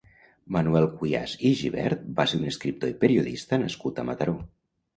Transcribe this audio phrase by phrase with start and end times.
[0.53, 4.39] Manuel Cuyàs i Gibert va ser un escriptor i periodista nascut a Mataró.